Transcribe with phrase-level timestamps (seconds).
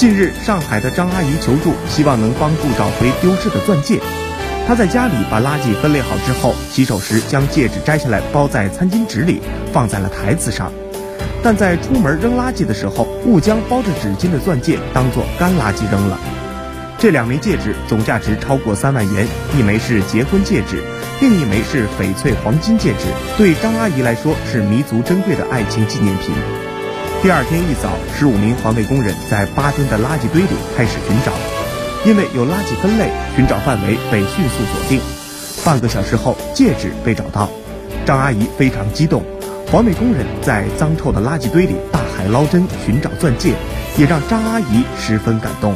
[0.00, 4.00] 近日，上海的张阿姨求助，希望能帮助找回丢失的钻戒。
[4.66, 9.42] 她在家里把垃圾分类好之后，洗手时将戒指摘下来包在餐巾纸里，
[9.74, 10.72] 放在了台子上。
[11.42, 16.18] 但在出门扔垃圾的时候，误将包着纸巾的钻戒当作干垃圾扔了。
[16.98, 20.82] 这两枚戒指总价值超过三万元，一枚是结婚戒指，
[21.20, 23.04] 另一枚是翡翠黄金戒指，
[23.36, 26.32] 对张阿姨来说是弥足珍贵的爱情纪念品。
[27.22, 31.30] 第二天一早，十五名环卫工人在八吨的垃圾堆里开始寻找，
[32.08, 34.98] 因为有垃圾分类，寻找范围被迅速锁定。
[35.62, 37.50] 半个小时后，戒指被找到，
[38.06, 39.22] 张阿姨非常激动。
[39.70, 43.52] 环卫工人在脏臭的垃圾堆里大海捞针寻找钻戒，
[43.98, 45.74] 也让张阿姨十分感动。